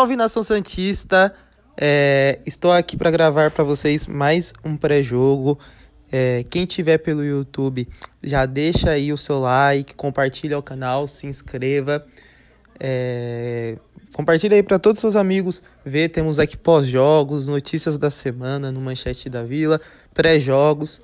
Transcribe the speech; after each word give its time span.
Salve 0.00 0.16
nação 0.16 0.42
Santista! 0.42 1.34
É, 1.76 2.38
estou 2.46 2.72
aqui 2.72 2.96
para 2.96 3.10
gravar 3.10 3.50
para 3.50 3.62
vocês 3.62 4.06
mais 4.06 4.50
um 4.64 4.74
pré-jogo. 4.74 5.58
É, 6.10 6.42
quem 6.48 6.64
tiver 6.64 6.96
pelo 6.96 7.22
YouTube, 7.22 7.86
já 8.22 8.46
deixa 8.46 8.92
aí 8.92 9.12
o 9.12 9.18
seu 9.18 9.38
like, 9.38 9.94
compartilha 9.94 10.58
o 10.58 10.62
canal, 10.62 11.06
se 11.06 11.26
inscreva. 11.26 12.02
É, 12.80 13.76
compartilha 14.14 14.56
aí 14.56 14.62
para 14.62 14.78
todos 14.78 14.96
os 14.96 15.00
seus 15.02 15.16
amigos 15.16 15.62
ver. 15.84 16.08
Temos 16.08 16.38
aqui 16.38 16.56
pós-jogos, 16.56 17.46
notícias 17.46 17.98
da 17.98 18.10
semana 18.10 18.72
no 18.72 18.80
Manchete 18.80 19.28
da 19.28 19.42
Vila, 19.42 19.78
pré-jogos. 20.14 20.98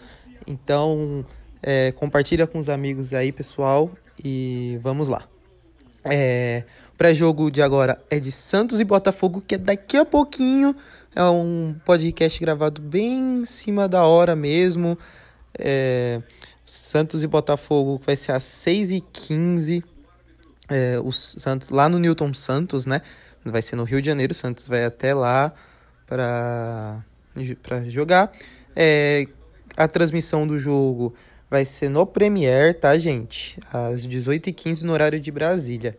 Então, 0.46 1.22
é, 1.62 1.92
compartilha 1.92 2.46
com 2.46 2.58
os 2.58 2.70
amigos 2.70 3.12
aí, 3.12 3.30
pessoal, 3.30 3.90
e 4.24 4.78
vamos 4.82 5.06
lá. 5.06 5.35
É, 6.08 6.64
o 6.92 6.96
pré-jogo 6.96 7.50
de 7.50 7.60
agora 7.60 8.00
é 8.08 8.20
de 8.20 8.30
Santos 8.30 8.80
e 8.80 8.84
Botafogo, 8.84 9.42
que 9.46 9.56
é 9.56 9.58
daqui 9.58 9.96
a 9.96 10.04
pouquinho. 10.04 10.74
É 11.14 11.22
um 11.24 11.74
podcast 11.84 12.38
gravado 12.38 12.80
bem 12.80 13.40
em 13.40 13.44
cima 13.44 13.88
da 13.88 14.04
hora 14.04 14.36
mesmo. 14.36 14.98
É, 15.58 16.20
Santos 16.64 17.22
e 17.22 17.26
Botafogo 17.26 18.00
vai 18.04 18.16
ser 18.16 18.32
às 18.32 18.44
6h15. 18.44 19.82
É, 20.68 21.00
o 21.02 21.12
Santos, 21.12 21.70
lá 21.70 21.88
no 21.88 21.98
Newton 21.98 22.34
Santos, 22.34 22.86
né? 22.86 23.00
Vai 23.44 23.62
ser 23.62 23.76
no 23.76 23.84
Rio 23.84 24.00
de 24.00 24.06
Janeiro. 24.06 24.34
Santos 24.34 24.66
vai 24.66 24.84
até 24.84 25.14
lá 25.14 25.52
para 26.06 27.02
jogar. 27.88 28.30
É, 28.74 29.26
a 29.76 29.88
transmissão 29.88 30.46
do 30.46 30.58
jogo 30.58 31.14
vai 31.56 31.64
ser 31.64 31.88
no 31.88 32.04
Premiere, 32.04 32.74
tá, 32.74 32.98
gente? 32.98 33.58
Às 33.72 34.06
18h15 34.06 34.82
no 34.82 34.92
horário 34.92 35.18
de 35.18 35.30
Brasília. 35.30 35.96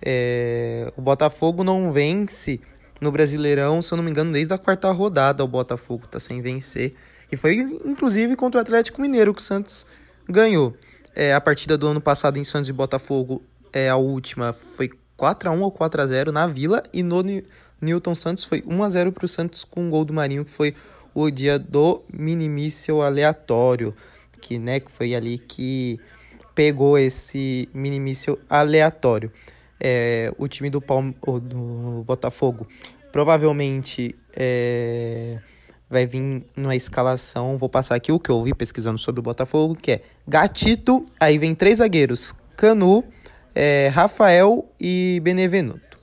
É, 0.00 0.92
o 0.96 1.02
Botafogo 1.02 1.64
não 1.64 1.90
vence 1.90 2.60
no 3.00 3.10
Brasileirão, 3.10 3.82
se 3.82 3.92
eu 3.92 3.96
não 3.96 4.04
me 4.04 4.12
engano, 4.12 4.30
desde 4.30 4.54
a 4.54 4.58
quarta 4.58 4.88
rodada 4.92 5.42
o 5.42 5.48
Botafogo 5.48 6.06
tá 6.06 6.20
sem 6.20 6.40
vencer. 6.40 6.94
E 7.32 7.36
foi 7.36 7.56
inclusive 7.84 8.36
contra 8.36 8.60
o 8.60 8.62
Atlético 8.62 9.02
Mineiro 9.02 9.34
que 9.34 9.40
o 9.40 9.44
Santos 9.44 9.84
ganhou. 10.28 10.76
É, 11.12 11.34
a 11.34 11.40
partida 11.40 11.76
do 11.76 11.88
ano 11.88 12.00
passado 12.00 12.38
em 12.38 12.44
Santos 12.44 12.68
e 12.68 12.72
Botafogo, 12.72 13.42
é, 13.72 13.88
a 13.88 13.96
última, 13.96 14.52
foi 14.52 14.90
4 15.16 15.48
a 15.48 15.52
1 15.52 15.60
ou 15.60 15.72
4 15.72 16.02
a 16.02 16.06
0 16.06 16.30
na 16.30 16.46
Vila. 16.46 16.84
E 16.92 17.02
no 17.02 17.20
Newton 17.80 18.14
Santos 18.14 18.44
foi 18.44 18.62
1 18.64 18.80
a 18.80 18.90
0 18.90 19.10
para 19.10 19.24
o 19.24 19.28
Santos 19.28 19.64
com 19.64 19.86
um 19.86 19.90
gol 19.90 20.04
do 20.04 20.14
Marinho, 20.14 20.44
que 20.44 20.52
foi 20.52 20.72
o 21.12 21.28
dia 21.30 21.58
do 21.58 22.04
minimício 22.12 23.02
aleatório 23.02 23.92
né, 24.52 24.80
que 24.80 24.90
foi 24.90 25.14
ali 25.14 25.38
que 25.38 25.98
pegou 26.54 26.98
esse 26.98 27.68
minimício 27.72 28.38
aleatório. 28.48 29.32
É, 29.80 30.32
o 30.38 30.46
time 30.46 30.70
do, 30.70 30.80
Palme 30.80 31.14
do 31.42 32.04
Botafogo 32.06 32.66
provavelmente 33.12 34.14
é, 34.36 35.38
vai 35.88 36.06
vir 36.06 36.44
numa 36.56 36.76
escalação. 36.76 37.56
Vou 37.56 37.68
passar 37.68 37.94
aqui 37.94 38.10
o 38.10 38.18
que 38.18 38.30
eu 38.30 38.36
ouvi 38.36 38.54
pesquisando 38.54 38.98
sobre 38.98 39.20
o 39.20 39.22
Botafogo, 39.22 39.74
que 39.74 39.92
é 39.92 40.02
Gatito, 40.26 41.04
aí 41.18 41.38
vem 41.38 41.54
três 41.54 41.78
zagueiros: 41.78 42.34
Canu, 42.56 43.04
é, 43.54 43.88
Rafael 43.92 44.68
e 44.80 45.20
Benevenuto. 45.22 45.98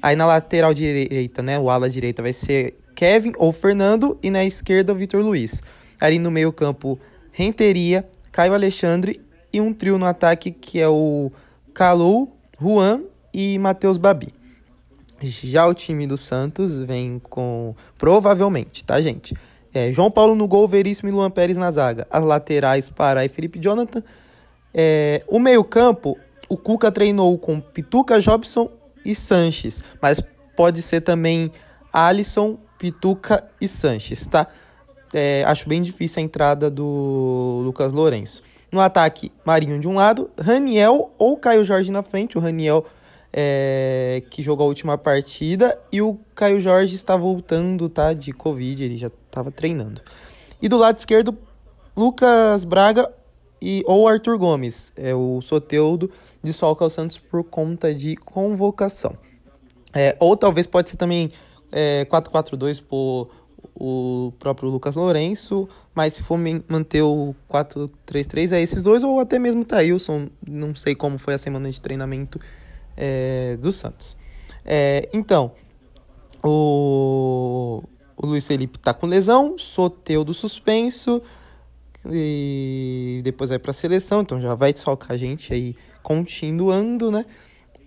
Aí 0.00 0.16
na 0.16 0.26
lateral 0.26 0.74
direita, 0.74 1.42
né, 1.42 1.58
o 1.58 1.70
ala 1.70 1.88
direita 1.88 2.22
vai 2.22 2.32
ser 2.32 2.78
Kevin 2.94 3.32
ou 3.38 3.52
Fernando 3.52 4.18
e 4.22 4.30
na 4.30 4.44
esquerda 4.44 4.92
o 4.92 4.96
Vitor 4.96 5.22
Luiz. 5.22 5.62
Ali 6.00 6.18
no 6.18 6.30
meio-campo, 6.30 6.98
Renteria, 7.36 8.08
Caio 8.30 8.54
Alexandre 8.54 9.20
e 9.52 9.60
um 9.60 9.74
trio 9.74 9.98
no 9.98 10.06
ataque 10.06 10.52
que 10.52 10.78
é 10.78 10.88
o 10.88 11.32
Calu, 11.74 12.28
Juan 12.60 13.02
e 13.32 13.58
Matheus 13.58 13.98
Babi. 13.98 14.28
Já 15.20 15.66
o 15.66 15.74
time 15.74 16.06
do 16.06 16.16
Santos 16.16 16.72
vem 16.84 17.18
com. 17.18 17.74
Provavelmente, 17.98 18.84
tá, 18.84 19.00
gente? 19.00 19.34
É, 19.72 19.92
João 19.92 20.12
Paulo 20.12 20.36
no 20.36 20.46
gol, 20.46 20.68
Veríssimo 20.68 21.08
e 21.08 21.12
Luan 21.12 21.28
Pérez 21.28 21.56
na 21.56 21.72
zaga. 21.72 22.06
As 22.08 22.22
laterais, 22.22 22.88
Pará 22.88 23.24
e 23.24 23.28
Felipe 23.28 23.58
Jonathan. 23.58 24.04
É, 24.72 25.24
o 25.26 25.40
meio-campo, 25.40 26.16
o 26.48 26.56
Cuca 26.56 26.92
treinou 26.92 27.36
com 27.36 27.60
Pituca, 27.60 28.20
Jobson 28.20 28.70
e 29.04 29.12
Sanches. 29.12 29.82
Mas 30.00 30.22
pode 30.56 30.82
ser 30.82 31.00
também 31.00 31.50
Alisson, 31.92 32.58
Pituca 32.78 33.44
e 33.60 33.66
Sanches, 33.66 34.24
tá? 34.24 34.46
É, 35.14 35.44
acho 35.46 35.68
bem 35.68 35.80
difícil 35.80 36.20
a 36.20 36.24
entrada 36.24 36.70
do 36.70 37.62
Lucas 37.64 37.92
Lourenço. 37.92 38.42
No 38.70 38.80
ataque, 38.80 39.30
Marinho 39.44 39.78
de 39.78 39.86
um 39.86 39.94
lado, 39.94 40.28
Raniel 40.38 41.12
ou 41.16 41.36
Caio 41.36 41.64
Jorge 41.64 41.92
na 41.92 42.02
frente. 42.02 42.36
O 42.36 42.40
Raniel 42.40 42.84
é, 43.32 44.22
que 44.30 44.42
jogou 44.42 44.64
a 44.64 44.68
última 44.68 44.98
partida 44.98 45.78
e 45.92 46.02
o 46.02 46.18
Caio 46.34 46.60
Jorge 46.60 46.94
está 46.94 47.16
voltando, 47.16 47.88
tá? 47.88 48.12
De 48.12 48.32
Covid, 48.32 48.82
ele 48.82 48.98
já 48.98 49.06
estava 49.06 49.50
treinando. 49.50 50.00
E 50.60 50.68
do 50.68 50.76
lado 50.76 50.98
esquerdo, 50.98 51.36
Lucas 51.96 52.64
Braga 52.64 53.08
e, 53.62 53.82
ou 53.86 54.08
Arthur 54.08 54.36
Gomes. 54.38 54.92
É 54.96 55.14
o 55.14 55.40
Soteudo 55.40 56.10
de 56.42 56.52
Solca 56.52 56.88
Santos 56.90 57.18
por 57.18 57.44
conta 57.44 57.94
de 57.94 58.16
convocação. 58.16 59.16
É, 59.92 60.16
ou 60.18 60.36
talvez 60.36 60.66
pode 60.66 60.90
ser 60.90 60.96
também 60.96 61.32
é, 61.70 62.04
4-4-2 62.06 62.82
por 62.82 63.30
o 63.74 64.32
próprio 64.38 64.68
Lucas 64.68 64.94
Lourenço, 64.94 65.68
mas 65.94 66.14
se 66.14 66.22
for 66.22 66.38
manter 66.68 67.02
o 67.02 67.34
4-3-3 67.50 68.52
é 68.52 68.60
esses 68.60 68.82
dois, 68.82 69.02
ou 69.02 69.18
até 69.18 69.38
mesmo 69.38 69.62
o 69.62 69.64
Thailson, 69.64 70.28
não 70.46 70.74
sei 70.74 70.94
como 70.94 71.18
foi 71.18 71.34
a 71.34 71.38
semana 71.38 71.70
de 71.70 71.80
treinamento 71.80 72.38
é, 72.96 73.56
do 73.56 73.72
Santos. 73.72 74.16
É, 74.64 75.08
então, 75.12 75.52
o, 76.42 77.82
o 78.16 78.26
Luiz 78.26 78.46
Felipe 78.46 78.78
tá 78.78 78.94
com 78.94 79.06
lesão, 79.06 79.58
Soteu 79.58 80.24
do 80.24 80.32
suspenso, 80.32 81.20
e 82.10 83.20
depois 83.24 83.50
vai 83.50 83.58
para 83.58 83.70
a 83.70 83.74
seleção, 83.74 84.20
então 84.20 84.40
já 84.40 84.54
vai 84.54 84.72
desfalcar 84.72 85.12
a 85.12 85.16
gente 85.16 85.52
aí 85.52 85.74
continuando, 86.02 87.10
né? 87.10 87.24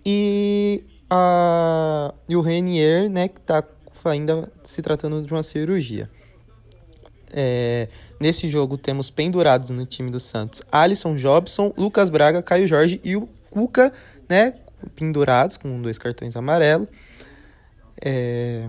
E, 0.04 0.84
a, 1.08 2.12
e 2.28 2.36
o 2.36 2.40
Renier, 2.40 3.08
né, 3.08 3.28
que 3.28 3.40
tá 3.40 3.62
ainda 4.04 4.50
se 4.62 4.82
tratando 4.82 5.22
de 5.22 5.32
uma 5.32 5.42
cirurgia. 5.42 6.10
É, 7.30 7.88
nesse 8.18 8.48
jogo 8.48 8.78
temos 8.78 9.10
pendurados 9.10 9.70
no 9.70 9.84
time 9.84 10.10
do 10.10 10.18
Santos 10.18 10.62
Alisson 10.72 11.14
Jobson, 11.14 11.72
Lucas 11.76 12.08
Braga, 12.08 12.42
Caio 12.42 12.66
Jorge 12.66 13.00
e 13.04 13.16
o 13.16 13.28
Cuca, 13.50 13.92
né? 14.28 14.54
Pendurados 14.94 15.56
com 15.56 15.80
dois 15.82 15.98
cartões 15.98 16.36
amarelos. 16.36 16.88
É, 18.00 18.68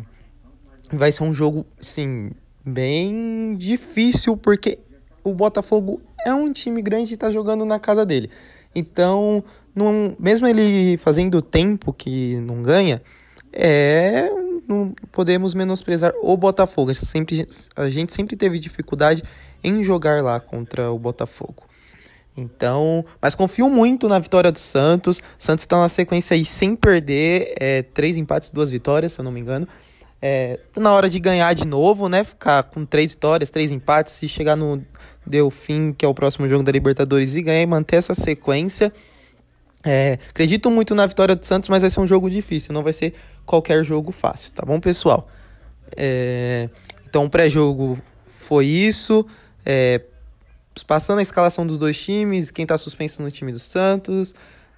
vai 0.92 1.12
ser 1.12 1.24
um 1.24 1.34
jogo, 1.34 1.66
sim, 1.80 2.32
bem 2.66 3.56
difícil, 3.58 4.36
porque 4.36 4.80
o 5.24 5.34
Botafogo 5.34 6.02
é 6.26 6.34
um 6.34 6.52
time 6.52 6.82
grande 6.82 7.12
e 7.12 7.14
está 7.14 7.30
jogando 7.30 7.64
na 7.66 7.80
casa 7.80 8.06
dele. 8.06 8.30
Então, 8.76 9.44
mesmo 10.20 10.48
ele 10.48 10.98
fazendo 10.98 11.42
tempo 11.42 11.94
que 11.94 12.38
não 12.42 12.62
ganha, 12.62 13.02
é 13.54 14.30
não 14.70 14.94
podemos 15.12 15.54
menosprezar 15.54 16.14
o 16.22 16.38
Botafogo. 16.38 16.92
A 16.92 16.94
gente, 16.94 17.06
sempre, 17.06 17.48
a 17.76 17.90
gente 17.90 18.14
sempre 18.14 18.36
teve 18.36 18.60
dificuldade 18.60 19.24
em 19.64 19.84
jogar 19.84 20.24
lá 20.24 20.40
contra 20.40 20.92
o 20.92 21.00
Botafogo. 21.00 21.64
Então, 22.38 23.04
mas 23.22 23.36
confio 23.36 23.70
muito 23.70 24.08
na 24.08 24.20
vitória 24.20 24.52
do 24.52 24.60
Santos. 24.60 25.20
Santos 25.38 25.64
está 25.64 25.78
na 25.78 25.90
sequência 25.90 26.36
aí 26.36 26.46
sem 26.46 26.76
perder, 26.76 27.54
é, 27.60 27.82
três 27.82 28.16
empates, 28.16 28.50
duas 28.52 28.70
vitórias, 28.70 29.14
se 29.14 29.20
eu 29.20 29.26
não 29.26 29.32
me 29.32 29.40
engano. 29.40 29.68
É, 30.22 30.60
tá 30.74 30.80
na 30.80 30.94
hora 30.94 31.10
de 31.10 31.20
ganhar 31.20 31.54
de 31.54 31.66
novo, 31.66 32.08
né? 32.08 32.24
Ficar 32.24 32.64
com 32.64 32.86
três 32.86 33.12
vitórias, 33.12 33.50
três 33.50 33.72
empates 33.72 34.22
e 34.22 34.28
chegar 34.28 34.56
no 34.56 34.82
Delfim, 35.26 35.94
que 35.94 36.06
é 36.06 36.08
o 36.08 36.14
próximo 36.14 36.48
jogo 36.48 36.64
da 36.64 36.72
Libertadores, 36.72 37.36
e 37.36 37.42
ganhar 37.42 37.62
e 37.62 37.66
manter 37.66 37.98
essa 37.98 38.14
sequência. 38.14 38.94
É, 39.84 40.20
acredito 40.30 40.70
muito 40.70 40.94
na 40.94 41.06
vitória 41.06 41.36
do 41.36 41.46
Santos, 41.46 41.70
mas 41.70 41.82
vai 41.82 41.90
ser 41.90 42.02
um 42.02 42.08
jogo 42.08 42.30
difícil, 42.30 42.74
não 42.74 42.84
vai 42.84 42.92
ser 42.92 43.14
qualquer 43.50 43.84
jogo 43.84 44.12
fácil, 44.12 44.52
tá 44.52 44.64
bom, 44.64 44.80
pessoal? 44.80 45.28
É, 45.98 46.70
então, 47.04 47.26
o 47.26 47.30
pré-jogo 47.32 48.00
foi 48.28 48.68
isso. 48.68 49.26
É, 49.66 50.02
passando 50.86 51.18
a 51.18 51.24
escalação 51.24 51.66
dos 51.66 51.80
dois 51.80 52.00
times, 52.00 52.52
quem 52.52 52.62
está 52.62 52.78
suspenso 52.78 53.24
no 53.24 53.32
time 53.32 53.52
do 53.52 53.58
Santos. 53.58 54.36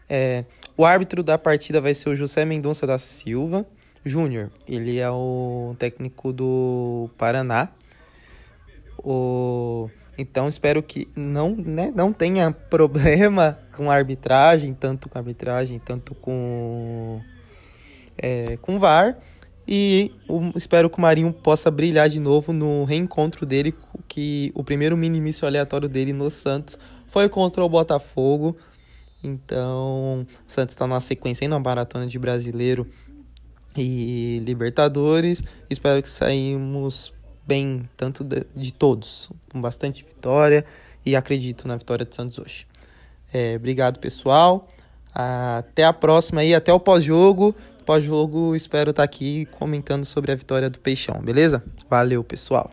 É, 0.09 0.45
o 0.77 0.85
árbitro 0.85 1.21
da 1.21 1.37
partida 1.37 1.81
vai 1.81 1.93
ser 1.93 2.07
o 2.07 2.15
José 2.15 2.45
Mendonça 2.45 2.87
da 2.87 2.97
Silva 2.97 3.65
Júnior. 4.05 4.49
Ele 4.65 4.99
é 4.99 5.11
o 5.11 5.75
técnico 5.77 6.31
do 6.31 7.09
Paraná. 7.17 7.67
O, 9.03 9.89
então 10.17 10.47
espero 10.47 10.81
que 10.81 11.09
não, 11.13 11.57
né, 11.57 11.91
não 11.93 12.13
tenha 12.13 12.51
problema 12.71 13.59
com 13.75 13.91
a 13.91 13.95
arbitragem, 13.95 14.73
tanto 14.73 15.09
com 15.09 15.17
a 15.17 15.19
arbitragem, 15.21 15.77
tanto 15.77 16.15
com 16.15 17.21
é, 18.21 18.57
com 18.61 18.77
VAR. 18.77 19.17
E 19.67 20.11
espero 20.55 20.89
que 20.89 20.97
o 20.97 21.01
Marinho 21.01 21.31
possa 21.31 21.71
brilhar 21.71 22.09
de 22.09 22.19
novo 22.19 22.51
no 22.51 22.83
reencontro 22.83 23.45
dele, 23.45 23.73
que 24.07 24.51
o 24.53 24.63
primeiro 24.63 24.97
minimício 24.97 25.47
aleatório 25.47 25.87
dele 25.87 26.13
no 26.13 26.29
Santos 26.29 26.77
foi 27.07 27.29
contra 27.29 27.63
o 27.63 27.69
Botafogo. 27.69 28.55
Então, 29.23 30.25
o 30.47 30.51
Santos 30.51 30.73
está 30.73 30.87
na 30.87 30.99
sequência 30.99 31.45
aí 31.45 31.47
na 31.47 31.59
maratona 31.59 32.07
de 32.07 32.17
brasileiro 32.17 32.87
e 33.77 34.41
Libertadores. 34.45 35.43
Espero 35.69 36.01
que 36.01 36.09
saímos 36.09 37.13
bem, 37.45 37.87
tanto 37.95 38.23
de, 38.23 38.43
de 38.55 38.73
todos, 38.73 39.29
com 39.51 39.61
bastante 39.61 40.03
vitória 40.03 40.65
e 41.05 41.15
acredito 41.15 41.67
na 41.67 41.77
vitória 41.77 42.05
do 42.05 42.13
Santos 42.13 42.39
hoje. 42.39 42.67
É, 43.33 43.55
obrigado, 43.55 43.99
pessoal. 43.99 44.67
Até 45.13 45.83
a 45.83 45.93
próxima 45.93 46.41
aí, 46.41 46.53
até 46.53 46.73
o 46.73 46.79
pós-jogo 46.79 47.55
pós-jogo 47.91 48.55
espero 48.55 48.91
estar 48.91 49.03
aqui 49.03 49.45
comentando 49.47 50.05
sobre 50.05 50.31
a 50.31 50.35
vitória 50.35 50.69
do 50.69 50.79
Peixão, 50.79 51.21
beleza? 51.21 51.61
Valeu, 51.89 52.23
pessoal! 52.23 52.71